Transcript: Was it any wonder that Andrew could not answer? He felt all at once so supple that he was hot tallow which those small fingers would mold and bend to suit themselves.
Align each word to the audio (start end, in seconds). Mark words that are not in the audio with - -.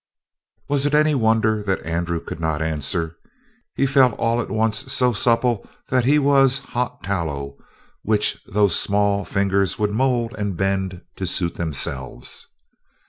Was 0.67 0.87
it 0.87 0.95
any 0.95 1.13
wonder 1.13 1.61
that 1.61 1.85
Andrew 1.85 2.19
could 2.19 2.39
not 2.39 2.59
answer? 2.59 3.17
He 3.75 3.85
felt 3.85 4.17
all 4.17 4.41
at 4.41 4.49
once 4.49 4.91
so 4.91 5.13
supple 5.13 5.69
that 5.89 6.05
he 6.05 6.17
was 6.17 6.57
hot 6.57 7.03
tallow 7.03 7.55
which 8.01 8.41
those 8.47 8.75
small 8.75 9.23
fingers 9.25 9.77
would 9.77 9.91
mold 9.91 10.33
and 10.39 10.57
bend 10.57 11.03
to 11.17 11.27
suit 11.27 11.53
themselves. 11.53 12.47